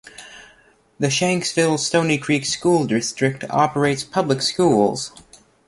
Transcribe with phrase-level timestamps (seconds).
[0.97, 5.11] The Shanksville-Stonycreek School District operates public schools.